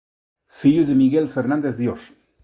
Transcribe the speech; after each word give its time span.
Fillo 0.59 0.83
de 0.87 0.95
Miguel 0.95 1.29
Fernández 1.29 1.77
Dios. 1.77 2.01